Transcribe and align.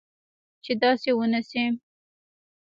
چې 0.63 0.71
داسي 0.81 1.11
و 1.15 1.19
نه 1.33 1.41
شي 1.49 1.65